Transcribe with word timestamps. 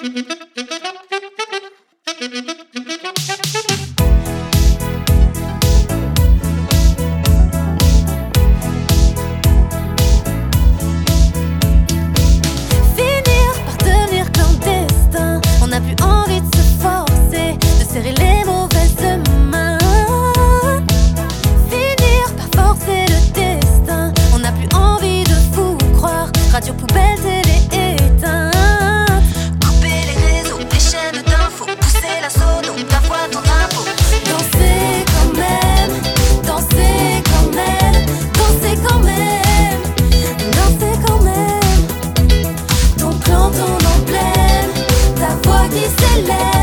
Finir 0.00 0.24
par 13.66 13.76
tenir 13.76 14.32
clandestin, 14.32 15.40
on 15.62 15.66
n'a 15.66 15.80
plus 15.82 15.96
envie 16.02 16.40
de 16.40 16.46
se 16.46 16.62
forcer, 16.80 17.58
de 17.78 17.84
serrer 17.84 18.12
les 18.12 18.44
mauvaises 18.46 18.96
mains. 19.02 19.29
dice 45.70 46.59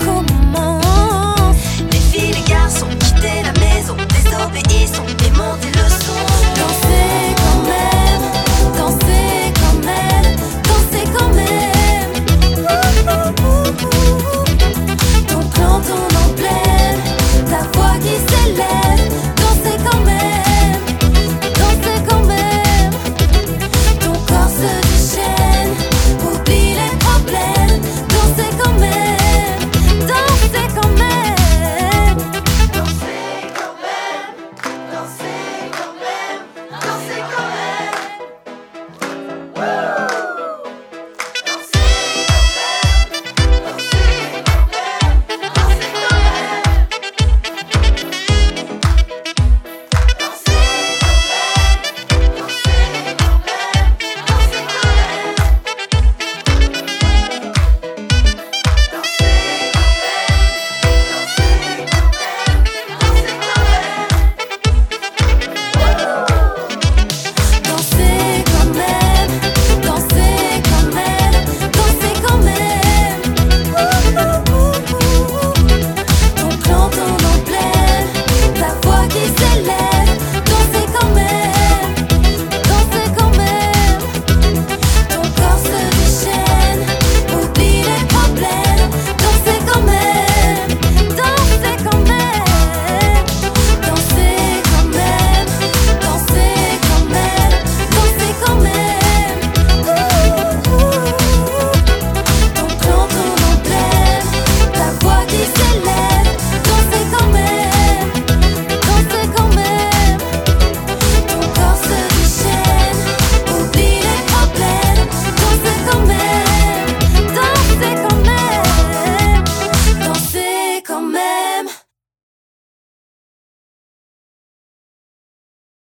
come 0.00 0.26
on. 0.30 0.39